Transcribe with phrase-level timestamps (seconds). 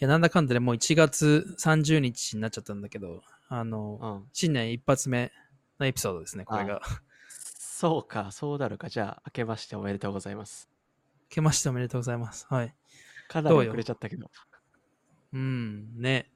[0.00, 4.28] や、なんだかんだでもう1月30日になっちゃったんだけど、あの、うん。
[4.32, 5.30] 新年一発目
[5.78, 6.80] のエピソードですね、これが。
[7.28, 8.88] そうか、そうなるか。
[8.88, 10.68] じゃあ、明けましておめでとうございます。
[11.30, 12.46] 明けましておめでとうございます。
[12.48, 12.74] はい。
[13.28, 14.30] かなり遅れちゃったけど。
[15.32, 16.30] うん、ね。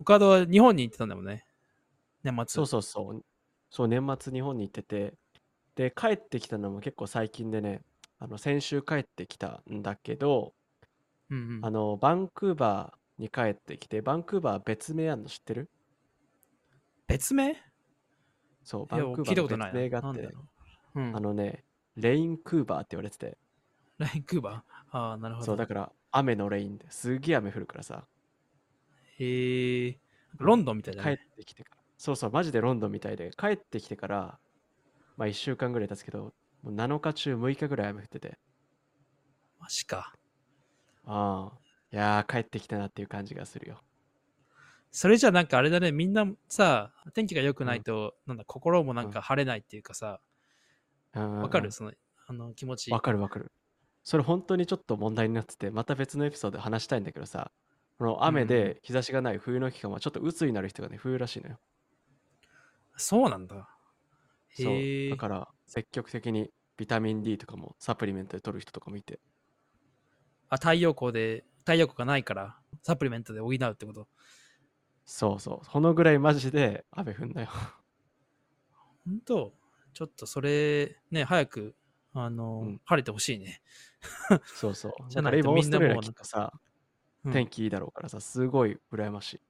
[0.00, 1.44] 岡田は日本に行ってたんだもんね。
[2.22, 2.46] 年末。
[2.46, 3.24] そうそうそう。
[3.70, 5.14] そう、年末日本に行ってて、
[5.74, 7.82] で、帰ってきたのも結構最近でね、
[8.18, 10.54] あの、先週帰ってきたんだけど、
[11.30, 15.70] うんうんあの、バンクーバーに帰ってきて、バンクーバー別名あんの知ってる？
[17.08, 17.50] 別名？
[17.50, 17.56] い
[18.62, 20.36] そう、バや、ンクーバー別名があって
[20.94, 21.00] う。
[21.00, 21.20] うんあ。
[21.20, 21.64] のね、
[21.96, 23.38] レインクーバーって言われてて、
[23.98, 24.96] ラインクーバー？
[24.96, 25.46] ああ、なるほど。
[25.46, 28.08] そう、だから雨のレインですげえ雨降るからさ、
[29.18, 30.00] へえ。
[30.38, 31.18] ロンドンみたいだ帰っね。
[31.36, 34.40] てきてから、そうそう、マジでロンドンみたいで、帰ってきてから、
[35.16, 38.38] まあ1週間ぐらい経つけど、もう7日中6日ぐらい雨降ってて、
[39.58, 40.17] マジか。
[41.10, 41.58] ああ、
[41.90, 43.80] いやー、帰ってきたなっていう感じがするよ。
[44.90, 50.20] それじゃなんかあれだね、みんなさ、天気が良くないと、なんだ、心もなんか晴れないっていうかさ、
[51.14, 51.72] わわかる？
[51.72, 51.92] その、
[52.26, 52.90] あの気持ち。
[52.90, 53.50] わかるわかる。
[54.04, 57.50] それ本当にちょっと問題になってて、また別のエピソードで話したいんだけどさ、
[57.98, 61.58] この雨うんで日差しがない冬の期間はちょっと鬱になる人がね、冬らしいのよ。
[62.96, 63.68] そうなんだ。
[64.54, 64.74] そう。
[64.74, 65.16] へえだ。
[65.16, 69.20] から積極的にビタミン D とかもサプリメントで取る人とかもいて。
[70.50, 74.08] あ、太陽光で、太陽光がないから、サプリメントで補うってこと？
[75.04, 75.66] そうそう。
[75.66, 77.48] このぐらいマジで雨降んなよ。
[79.06, 79.52] 本当？
[79.94, 81.74] ちょっとそれ、ね、早く、
[82.12, 83.62] あの、うん晴れてほしいね。
[84.44, 84.92] そうそう。
[85.08, 86.52] じゃないとみんなもうなんかさ、
[87.24, 89.40] うん天気いいだろうからさ、すごい羨ましい。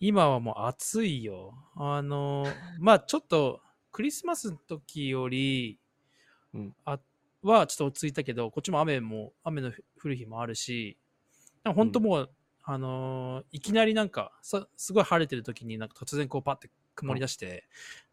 [0.00, 1.54] 今はもう暑いよ。
[1.76, 2.46] あの、
[2.78, 5.78] まあちょっと、クリスマスの時より、
[6.54, 6.98] うんあ
[7.42, 10.98] はちょっと落ち着いたけど、こっちも雨も、雨の降る日もあるし、
[11.64, 12.30] 本当もう、
[12.64, 17.64] あのーいきなりなんかさ、すごい晴れてる時になんか突然こうパッて曇り出して、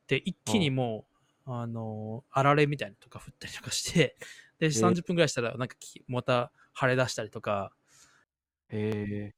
[0.07, 1.07] で、一気にも
[1.47, 4.17] う、あのーあられみたいなのとか降ったりとかして、
[4.59, 7.73] で、30分ぐらいしたらなんかきまた晴れ出したりとか、
[8.69, 8.79] へ
[9.25, 9.33] え。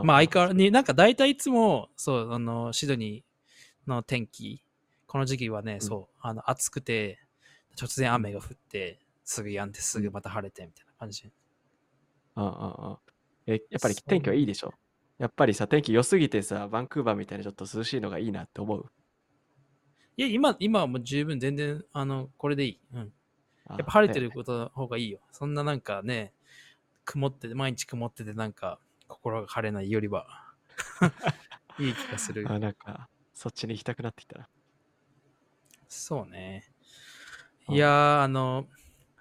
[0.00, 4.62] まあ相変わらずに、なんか大体いつも、そう、あの、シドニーの天気、
[5.06, 5.80] この時期はね、ん。
[5.80, 7.18] そう、あの、暑くて、
[7.78, 11.32] 突然雨が降って、すぐ止んで、すぐまた晴れて、みたいな感じ。
[12.34, 13.02] ああああ
[13.46, 14.74] え、やっぱり天気はいいでしょ？
[15.18, 18.86] やっぱりさ、天気良すぎてさ、バンクーバーみたいなちょっと涼しいのがいいなって思う？
[20.16, 22.80] いや、今、今はもう十分全然、あの、これでいい。
[22.92, 22.98] うん。
[22.98, 23.04] や
[23.76, 25.20] やっぱ晴れてることの方がいいよ。
[25.32, 26.34] そんななんかね、
[27.04, 30.54] 曇ってて、毎日曇ってて、なんか、心が晴れないよりは、
[31.78, 32.52] いい気がする。
[32.52, 34.48] あ、なんか、そっちに行きたくなってきたな。
[35.88, 36.64] そうね。
[37.68, 38.66] うんいやー、あの、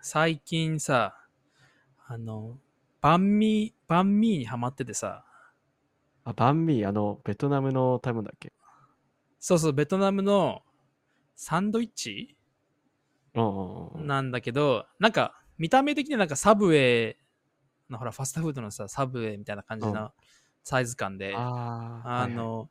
[0.02, 1.16] 最近さ、
[2.08, 2.59] あの、
[3.02, 5.25] バンミー、バンミーにハマっててさ、
[6.25, 8.53] あ、バンミー、あの、ベトナムの食べ物だっけ？
[9.40, 10.63] そうそう、ベトナムの
[11.36, 12.38] サンドイッチ
[13.36, 14.07] うんうんうんうん。
[14.07, 17.18] なんだけど、なんか、見た目的にはなんかサブウェイ
[17.90, 19.94] の、ほら、ファストフードのさ、サブウェイみたいな感じうん。
[19.94, 20.12] の
[20.63, 21.47] サイズ感で、
[22.13, 22.69] あーあ、の、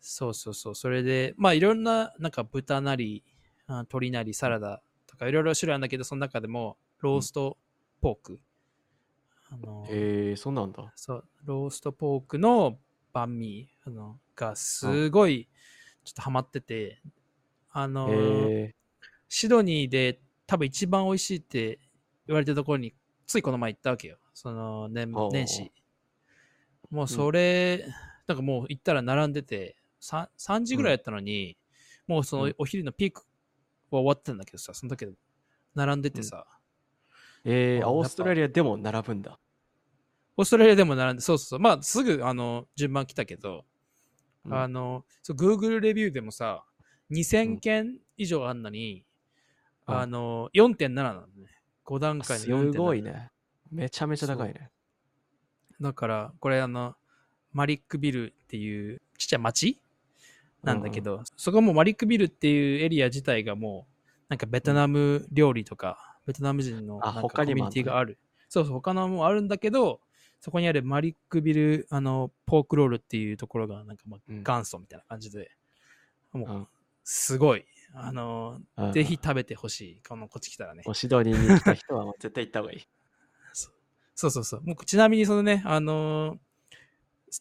[0.00, 3.31] そうそうそう、それで、まあいろんな、なんか豚なり、あ
[3.78, 7.58] 鶏なり、サラダとかいろいろ種類あるんだけど、その中でも、ロースト
[8.00, 8.40] ポーク。
[9.50, 10.92] あのはいはいへえ、そうなんだ。
[10.96, 12.78] そう、ローストポークの
[13.12, 13.88] バンミー。
[13.88, 15.48] あのがすごい
[16.04, 17.02] ちょっとハマってて、
[17.70, 18.48] あの、
[19.28, 21.78] シドニーで多分一番美味しいって
[22.26, 22.94] 言われてるところに
[23.26, 24.18] ついこの前行ったわけよ。
[24.34, 25.72] その年年始。
[26.90, 27.86] もうそれ、
[28.26, 31.56] なんかもう行ったら並んでて、3, 3時ぐらいやったのに、
[32.06, 32.54] もうそうのん。
[32.58, 33.26] お昼のピークは
[34.00, 35.12] 終わってたんだけどさ、その時で
[35.74, 36.46] 並んでてさ、
[37.44, 39.38] えー、ああオーストラリアでも並ぶんだ。
[40.36, 43.64] オーストラリアでも並んで、そうそうそう、まあすぐあの順番来たけど、
[44.44, 46.64] うんあの、そう Google レビューでもさ、
[47.10, 49.04] 2000件以上あんのに、
[49.86, 51.26] うんあの、4.7なのね。
[51.84, 52.76] 5段階のす4.7。
[52.76, 53.30] ごいね。
[53.70, 54.70] めちゃめちゃ高いね。
[55.80, 56.94] だから、これあの、
[57.52, 59.81] マリックビルっていうちっちゃい町
[60.62, 68.18] なんだけど、そこもマリックビルっていうエリア自体がもう、なんかベトナム料理とか、ベトナム人のあなんかコミュニティがある。
[68.48, 70.00] そうそう、他のもあるんだけど、
[70.40, 75.50] そこにあるマリックビル、あの、ポークロールっていうところが、なんかまあうん元祖みたいな感じで、
[76.32, 76.66] もう、うん
[77.04, 77.64] すごい。
[77.94, 80.02] あの、うんぜひ食べてほしい。
[80.06, 80.92] この、こっち来たらねも。
[80.92, 82.80] うシドニーに来た人はもう絶対行った方がいい。
[84.14, 84.62] そうそうそう。
[84.62, 86.38] もうちなみにそのね、あのー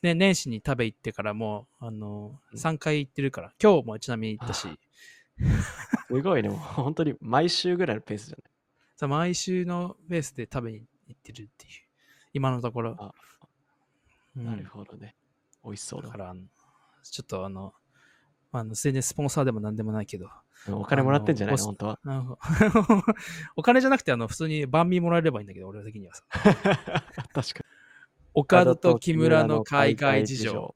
[0.03, 4.67] ね、年始に食べ行ってからもう、あのー、うん3回行ってるから、今日もちなみに行ったし、
[6.07, 6.49] すごいね。
[6.49, 8.51] もう本当に毎週ぐらいのペースじゃない？
[8.95, 11.71] さ毎週のベースで食べに行ってるっていう、
[12.33, 12.95] 今のところ。
[12.99, 13.11] あ
[14.37, 15.15] うんなるほどね。
[15.63, 16.17] 美味しそうだだか。
[16.19, 16.35] ら、
[17.03, 17.73] ちょっとあの、
[18.51, 20.25] まああの、全然スポンサーでもなんでもないけど、
[20.67, 21.63] うんお金もらってんじゃないの？
[21.63, 21.99] 本当は？
[23.57, 26.23] お金じゃなくて、あの、普通に万味もらえればいいんだけど、俺的にはさ。
[26.31, 27.60] 確かに。
[28.33, 30.73] 岡田と木村の海外事情。。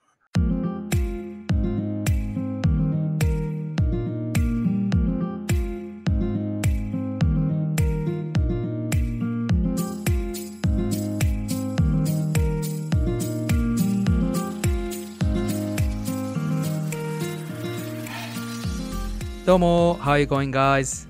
[19.45, 21.07] どうも、How are you going, guys?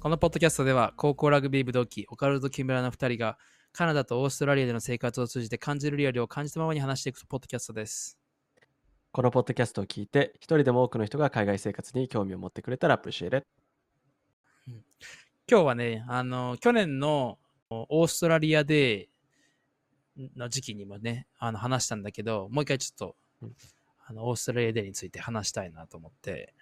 [0.00, 3.38] このポッドキャストでは、高校ラグビー部同期、オカルト木村の2人が、
[3.72, 8.18] カナダとオーストラリアでの生活を通じて感じるリアルを感じたままに話していくポッドキャストです。
[9.12, 13.44] このポッドキャストを聞いて、一人でも多くの人が海外生活に興味を持ってくれたらアプリシエレ。
[15.50, 17.38] 今日はね、あの、去年の
[17.70, 23.54] オーストラリアデーの時期にもね、あの話したんだけど、もう一回ちょっと、うん
[24.10, 26.52] あのオーストラリアデーについて話したいなと思って、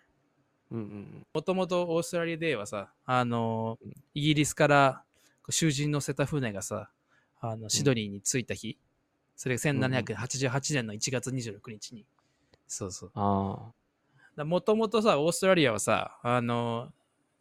[0.71, 5.03] もともとオーストラリアデーはさ、あのうん、イギリスから
[5.49, 6.91] 囚人乗せた船がさ、
[7.41, 8.79] あのシドニーに着いた日、
[9.37, 12.07] それが1788年の1月26日に。
[12.67, 13.13] そうそう。
[13.15, 14.43] うん。
[14.43, 16.93] あもともとさ、オーストラリアはさ、あの、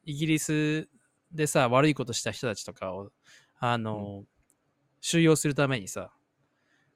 [0.03, 0.87] イギリス
[1.31, 3.11] でさ、悪いことした人たちとかを、
[3.59, 4.23] あの、
[5.01, 6.11] 収容するためにさ、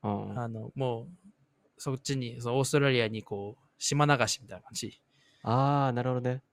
[0.01, 0.07] あ。
[0.07, 1.07] うんあの、もう、
[1.77, 5.01] そっちに、そのオーストラリアにこう、島流しみたいな感じ。
[5.43, 6.43] あー、なるほどね。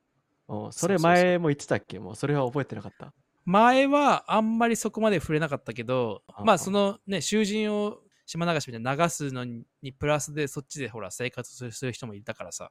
[0.48, 1.98] うんそれ前も言ってたっけ？
[1.98, 3.12] もうそれは覚えてなかった。
[3.48, 9.64] 前はあんまりそこまで触れなかったけど、あまあそのね、囚人を島流しみたいな流すのに
[9.98, 12.70] プラスでそっちでほら生活する人もいたからさ、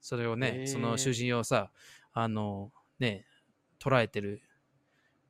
[0.00, 1.72] それをね、その囚人をさ、
[2.12, 2.70] あの
[3.00, 3.26] ね、
[3.80, 4.40] 捉えてる、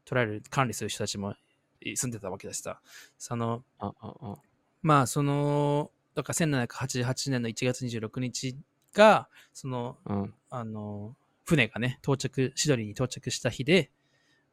[0.05, 1.35] 捉える、管理する人たちも
[1.83, 2.79] 住んでたわけだしさ、
[3.17, 4.37] その、あああ。
[4.83, 8.55] まあその、だから1788年の1月26日
[8.93, 10.35] が、その、うん。
[10.51, 13.91] あの、船がね、到着、シドニーに到着した日で、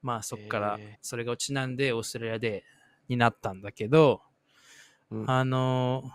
[0.01, 2.63] まあそこからそれがちなんでオーストラリアで
[3.07, 4.21] になったんだけど、
[5.12, 5.30] うん。
[5.30, 6.12] あの、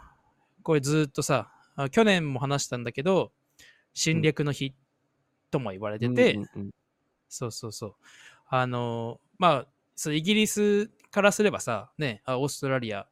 [0.63, 3.33] これずっとさ、あ去年も話したんだけど、
[3.95, 4.75] 侵略の日
[5.51, 6.71] とも言われてて、うんうんうん
[7.29, 7.95] そうそうそう。
[8.49, 13.07] あの、まあ、そのイギリスからすればさ、ね、あオーストラリア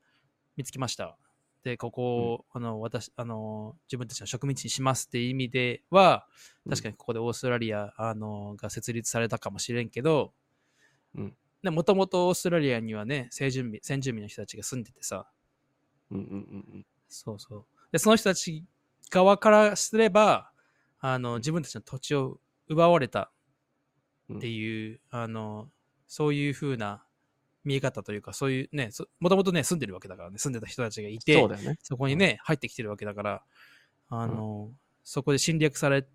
[0.56, 1.16] 見つけました。
[1.64, 6.26] で、ここを、あの、私、あの、自分たちの植民地にしますっていう意味では、
[6.68, 10.32] 確かにここでオーストラリア、あの、が設立されたかもしれんけど、
[11.14, 11.34] うん。
[11.74, 15.26] もともとオーストラリアにはね、先住民、先住民の人たちが住んでてさ、
[16.10, 17.64] うんうんうんそうそう。
[17.92, 18.64] で、その人たち
[19.10, 20.50] 側からすれば、
[20.98, 23.30] あの、自分たちの土地を奪われた
[24.32, 25.68] っていう、あの、
[26.06, 27.04] そういう風な
[27.64, 28.90] 見え方というか、そういうね、
[29.20, 31.78] もともとね、住んでるわけだからね、住んでた人たちがいて、そうだよね。
[31.82, 33.42] そこにね、入ってきてるわけだから、
[34.08, 34.72] あの、
[35.02, 36.06] そこで侵略され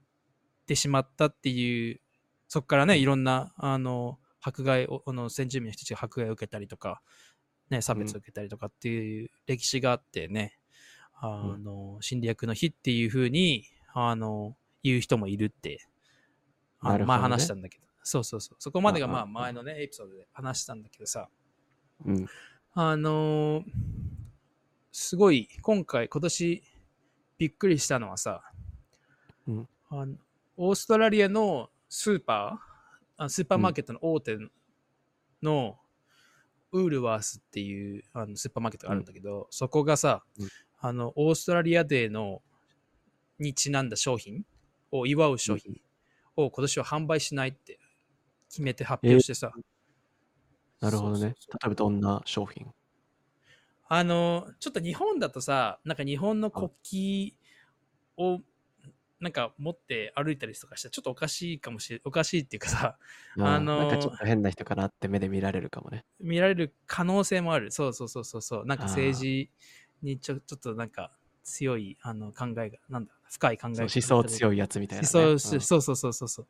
[0.65, 2.01] てしまったっていう、
[2.47, 7.01] そこからね、いろんな、あの、迫害を、あの、先住民の人たちが迫害を受けたりとか、
[7.69, 10.57] ね、差別を受けたりとかっていう歴史があってね、
[11.13, 15.85] あの、侵略の日っていう風に、あの、言う人もいるって、
[16.79, 21.29] あの、前話したんだけど、そうそうそう、そこまでがまあ前のね、エピソードで話したんだけどさ、
[22.05, 22.27] うん。
[22.73, 23.63] あのー
[24.91, 26.63] すごい、今回、今年、
[27.37, 28.41] びっくりしたのはさ、
[29.47, 29.67] うん。
[29.89, 30.15] あの
[30.57, 32.68] オーストラリアのスーパー、あ
[33.27, 34.37] スーパーマーケットの大手
[35.41, 35.77] の、
[36.71, 40.47] ウールワースっていうあのスーパーマーケットがあるんだけど、そこがさ、うん。
[40.81, 42.41] あの、オーストラリアデーの
[43.37, 44.45] にちなんだ商品
[44.91, 45.81] を祝う商品
[46.37, 47.79] を今年は販売しないって
[48.49, 49.51] 決めて発表してさ、
[50.79, 51.25] なるほどね。
[51.25, 51.33] 例
[51.65, 52.67] えばどんな商品？
[53.89, 57.33] あの、ちょっと日本だとさ、なんか日本の国
[58.17, 58.39] 旗を
[59.19, 62.97] なんか持って歩いたりとかしたらちょっとおかしいかもしれ おかしいっていうかさ、
[63.37, 66.05] あのーなんかちょっと変な人かなって目で見られるかもね。
[66.19, 67.71] 見られる可能性もある。
[67.71, 68.65] そうそうそうそうそう。
[68.65, 69.51] なんか政治
[70.01, 71.11] にちょちょっとなんか
[71.43, 73.75] 強いあの考えが、なんだ、深い考えが。
[73.75, 75.07] そう思想強いやつみたいな、ね。
[75.07, 76.47] そううんそうそうそうそうそうそう。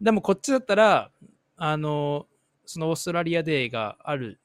[0.00, 1.12] でもこっちだったら、
[1.56, 2.26] あの、
[2.64, 4.40] そのオーストラリアデーがある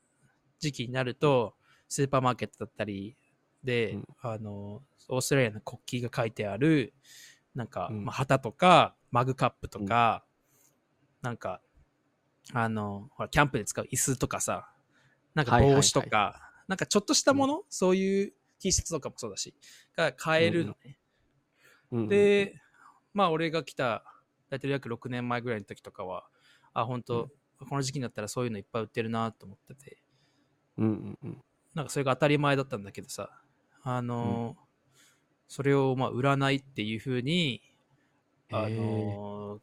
[0.60, 1.56] 時期になると、
[1.88, 3.16] スーパーマーケットだったり
[3.64, 6.94] で、うんあの、オーストラリアの国旗が書いてある、
[7.56, 8.06] なんか、うん。
[8.06, 10.24] まあ、旗とか、マグカップとか、
[11.22, 11.62] なんか、
[12.54, 14.70] あの、ほら、キャンプで使う椅子とかさ、
[15.34, 19.56] なんかはいはいはい帽子とか、なんかちょっとしたもの、そういう T シャツとかもそうだし、
[19.96, 20.98] が買えるのね。
[21.92, 22.62] うんうん、で、
[23.14, 24.04] まあ俺が来た、
[24.50, 26.28] 大体約6年前ぐらいの時とかは、
[26.74, 27.30] あ、本当、
[27.70, 29.98] この時期になったらそういうのいっぱい売ってるなと思ってて、
[30.78, 31.44] うんうんうん。
[31.74, 33.30] なんかそれが当たり前だったんだけどさ、
[33.84, 34.56] あの、
[35.48, 37.62] それをまあ売らないっていうふうに、
[38.52, 39.60] あの、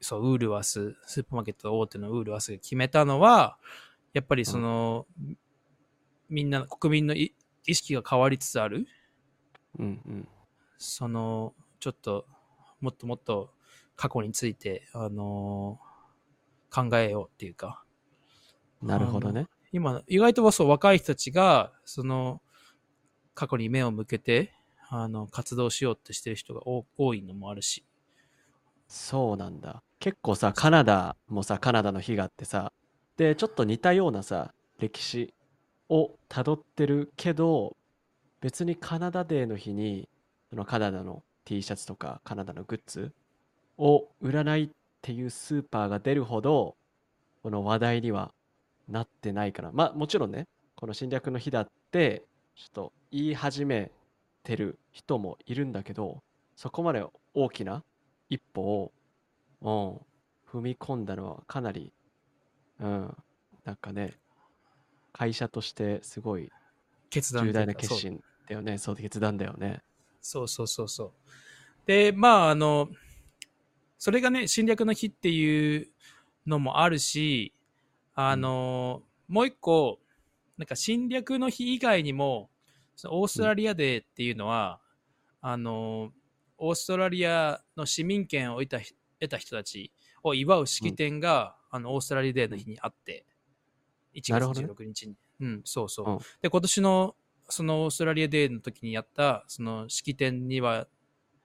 [0.00, 3.58] そう、ウールワス、スーパーマーケット大手のウールワスが決めたのは、
[4.12, 5.06] やっぱりその、
[6.28, 7.34] みんな、国民のい
[7.66, 8.86] 意識が変わりつつある。
[9.78, 10.28] うんうん。
[10.78, 12.26] その、ちょっと、
[12.80, 13.54] もっともっと
[13.96, 15.78] 過去について、あの
[16.70, 17.84] 考えようっていうか、
[18.82, 19.46] なるほどね。
[19.70, 22.42] 今、意外とそう、若い人たちが、その、
[23.34, 24.52] 過去に目を向けて、
[24.94, 27.82] あの、活動しようってしてる人が多いのもあるし。
[28.88, 29.82] そうなんだ。
[29.98, 32.70] 結構さ、カナダもさ、カナダの日があってさ、
[33.16, 35.32] で、ちょっと似たようなさ、歴史
[35.88, 37.74] をたどってるけど、
[38.42, 40.10] 別にカナダデーの日に、
[40.50, 43.14] そのカナダの T シャツとかカナダのグッズ
[43.78, 44.70] を売らないっ
[45.00, 46.76] ていうスーパーが出るほど、
[47.42, 48.34] この話題には
[48.88, 49.70] なってないから。
[49.72, 50.46] まあもちろんね、
[50.76, 52.24] この侵略の日だって、
[52.56, 53.90] ちょっと言い始め
[54.42, 56.22] てる人もいるんだけど、
[56.56, 57.84] そこまで大きな
[58.28, 58.92] 一歩を、
[59.62, 61.92] うん、踏み込んだのはかなり、
[62.80, 63.16] うん、
[63.64, 64.18] なんかね、
[65.12, 66.50] 会社としてすごい
[67.10, 68.78] 決断重大な決心だよね。
[68.78, 69.82] そう、決断だよね。
[70.20, 71.12] そうそうそうそう。
[71.86, 72.88] で、まあ、あの、
[73.98, 75.88] それがね、侵略の日っていう
[76.46, 77.52] のもあるし、
[78.14, 79.98] あの、もう一個、
[80.58, 82.50] なんか侵略の日以外にも、
[82.96, 84.80] そのオーストラリアデーっていうのは、
[85.40, 86.12] あの、
[86.58, 89.92] オーストラリアの市民権を得た人得た人たち
[90.24, 93.24] を祝う式典が、あのオーストラリアデーの日にあって、
[94.14, 95.16] 1月なるほどね16日に。
[95.40, 96.10] うん、そうそう。
[96.10, 97.14] うんで、今年の
[97.48, 100.86] そのオーストラリアデーの時にやった、その式典には、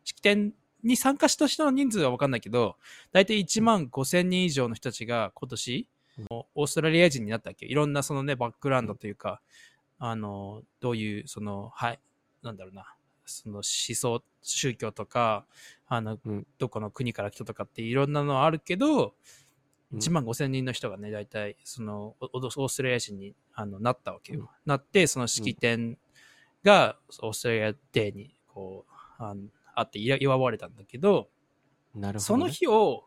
[0.03, 2.77] 式典に参加した人の人数は分かんないけど、
[3.11, 5.87] 大体1万5千人以上の人たちが今年、
[6.55, 9.41] オーストラリア人になったっけいろんなそのね、バックグラウンドというか、
[9.99, 11.99] あの、どういう、その、はい、
[12.43, 15.45] なんだろうな、その思想、宗教とか、
[15.87, 19.11] あの、うんどこの国から来たとかっていろんなのあるけど、うん
[19.93, 24.51] 1万5千人の人がね、大体、その、オオーストラリア人にあのなったわけよ。
[24.65, 25.97] なって、その式典
[26.63, 29.43] が、オーストラリアデーに、こう、あの
[29.75, 31.29] あって祝祝われたんだけど、
[31.95, 32.19] なるほど、ね。
[32.19, 33.05] その日を、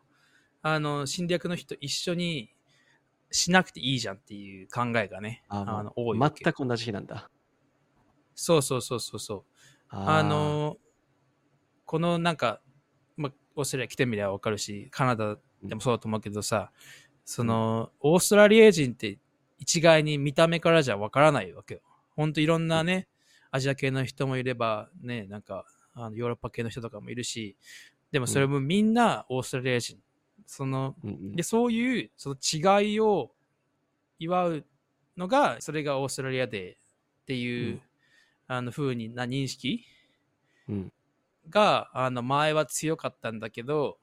[0.63, 2.51] あの、侵略の日と一緒に
[3.31, 6.19] しなくていいじゃんっていう考えがね、ああのも多い。
[6.19, 7.29] 全く同じ日なんだ。
[8.35, 9.43] そうそうそうそうそう。
[9.89, 10.77] ああの、
[11.85, 12.61] このなんか、
[13.17, 16.71] まあ、オーストラリア来てみればわかるし、カナダでもそうだと思うけどさ、
[17.25, 19.17] その、オーストラリア人って
[19.59, 21.81] 一概に見た目からじゃわからないわけよ。
[22.15, 23.07] ほんといろんなね、
[23.51, 27.57] アジア系の人もいれば、ね、なんか、あのヨーロッパ系の人とかもいるし、
[28.11, 30.00] でもそれもみんなオーストラリア人。
[30.51, 31.35] その、うんうん。
[31.37, 33.31] で、そういうその違いを
[34.19, 34.65] 祝う
[35.15, 36.77] のが、それがオーストラリアデーっ
[37.25, 37.81] ていう、うん。
[38.47, 39.85] あの風にな認識
[40.67, 40.93] うん
[41.49, 43.97] が、あの前は強かったんだけど、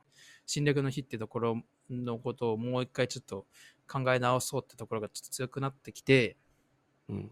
[0.46, 3.46] 侵略の日ってところのことをもう一回ちょっと
[3.86, 6.38] 考え直そうってところがちょっと強くなってきて、
[7.10, 7.30] うん。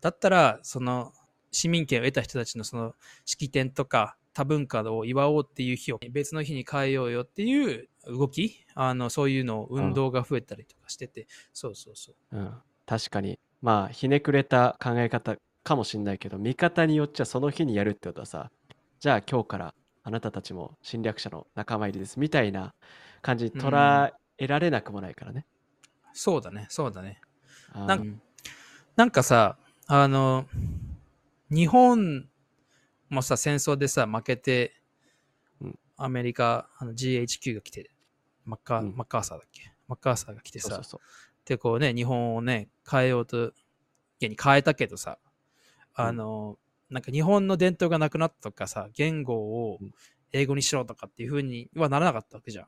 [0.00, 1.12] だったら、その
[1.52, 2.94] 市民権を得た人たちのその
[3.26, 12.36] 式典とか多文化を祝おうっていう日を別の日に変えようよっていう動き、あのそういうの運動が増えたりとかしてて、そうそうそう。
[12.36, 12.54] うん、
[12.86, 18.50] 確かにまあひねくれた考え方かもしんないけど見方によっちゃその日にやるってことはさ
[19.00, 22.74] じゃあ今日からあなたたちも侵略者の仲間入りですみたいな
[23.20, 25.44] 感じに捉えられなくもないからね。
[26.14, 27.20] そうだね、そうだね。
[28.96, 30.46] なんかさ、あの、
[31.50, 32.28] 日本
[33.08, 34.74] もさ、戦争でさ、負けて、
[35.60, 35.78] うん。
[35.96, 37.90] アメリカ、あの GHQ が来て、
[38.44, 38.96] マッカ,、うん。
[38.96, 39.72] マッカーサーだっけ？
[39.86, 40.80] マッカーサーが来てさ、
[41.44, 43.52] で、こうね、日本をね、変えようと、
[44.20, 45.18] 現に変えたけどさ、
[45.94, 46.58] あの、
[46.90, 49.34] なんか日本の伝統がなくなったとかさ、言語
[49.70, 49.92] をうん。
[50.32, 52.66] 英語にしろとかっていう風にはならなかったわけじゃん。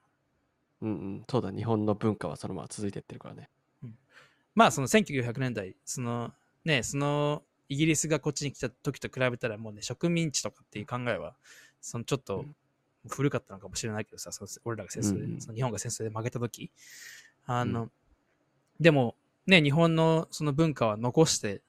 [0.81, 3.51] うんうん、そうだ日本の文化はそのまま続いてってるからね。
[4.55, 6.33] まあその1900年代、その
[6.65, 11.37] ね、そのイギリスがこっちに来た時と比べたらもうね、植民地とかっていう考えは、
[11.81, 12.45] そのちょっと
[13.09, 15.41] 古かったのかもしれないけどさ、その俺らが戦争で、うんうん。
[15.41, 16.73] その日本が戦争で負けた時、
[17.47, 17.89] あの、
[18.81, 19.15] でも
[19.47, 21.63] ね、日本のその文化は残して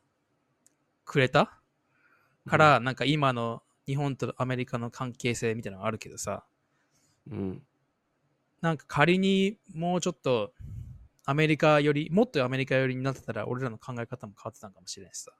[1.05, 1.59] くれた
[2.47, 6.43] から、なんか今の日本とアメリカの関係性みたいなのがあるけどさ、
[7.29, 7.61] うん、
[8.61, 10.51] なんか仮にもうちょっと
[11.25, 15.31] アメリカより、もっとアメリカ寄りになってたら、俺らの考え方も変わってたのかもしれないしさ。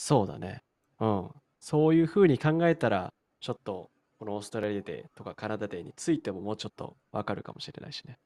[0.00, 0.62] そうだね。
[1.00, 1.28] うん。
[1.58, 3.90] そういうふうに考えたらちょっと
[4.20, 8.16] このオーストラリアデーとかカナダデーについてももうちょっとわかるかもしれないしね。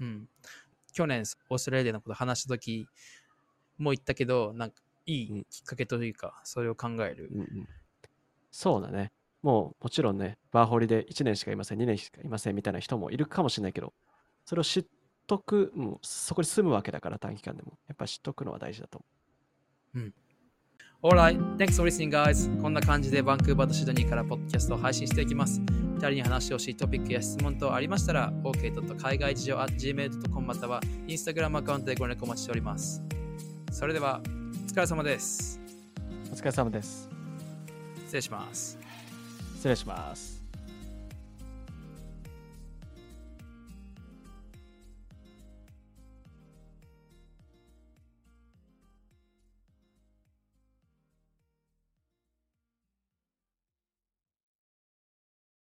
[0.00, 0.28] うん。
[0.92, 2.86] 去年、オーストラリアのこと話した時
[3.78, 7.30] も言ったけど、なんか、いいきっかけというか、それを考える。
[7.32, 7.68] うんうん。
[8.50, 9.10] そうだね。
[9.40, 13.94] もうもちろんね、ワーホリで1年しかいません、2年しかいませんみたいな人もいるかもしれないけど、
[14.44, 14.84] それを知っ
[15.26, 19.06] とく、もうそこに住むわけだから短期間でも、やっぱ知っとくのは大事だと思
[21.04, 22.48] Alright, thanks for listening, guys.
[22.62, 25.60] こんな感じでバンクーバーとシドニーからポッドキャストを配信していきます。
[25.60, 28.96] 2人に話してほしいトピックや質問等ありましたら、OK.
[28.96, 33.02] 海外事情 at gmail.com または Instagram アカウントでご連絡お待ちしております。
[33.70, 34.28] それでは、お
[34.66, 35.60] 疲れ様です。
[36.30, 36.32] う。
[36.32, 37.10] お疲れ様です。
[38.06, 38.78] 失礼します。
[39.56, 40.33] 失礼します。